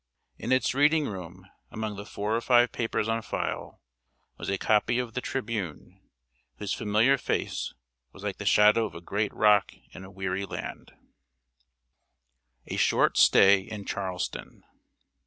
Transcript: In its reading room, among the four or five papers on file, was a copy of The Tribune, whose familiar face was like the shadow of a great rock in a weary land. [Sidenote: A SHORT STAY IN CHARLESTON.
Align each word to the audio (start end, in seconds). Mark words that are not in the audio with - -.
In 0.39 0.51
its 0.51 0.73
reading 0.73 1.05
room, 1.07 1.45
among 1.69 1.95
the 1.95 2.07
four 2.07 2.35
or 2.35 2.41
five 2.41 2.71
papers 2.71 3.07
on 3.07 3.21
file, 3.21 3.79
was 4.35 4.49
a 4.49 4.57
copy 4.57 4.97
of 4.97 5.13
The 5.13 5.21
Tribune, 5.21 6.01
whose 6.55 6.73
familiar 6.73 7.19
face 7.19 7.75
was 8.11 8.23
like 8.23 8.39
the 8.39 8.45
shadow 8.47 8.85
of 8.87 8.95
a 8.95 8.99
great 9.01 9.31
rock 9.31 9.75
in 9.91 10.03
a 10.03 10.09
weary 10.09 10.47
land. 10.47 10.87
[Sidenote: 12.65 12.69
A 12.69 12.77
SHORT 12.77 13.17
STAY 13.19 13.59
IN 13.59 13.85
CHARLESTON. 13.85 14.63